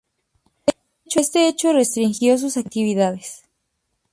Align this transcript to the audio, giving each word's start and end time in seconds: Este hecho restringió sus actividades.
Este 1.15 1.47
hecho 1.47 1.73
restringió 1.73 2.35
sus 2.39 2.57
actividades. 2.57 3.43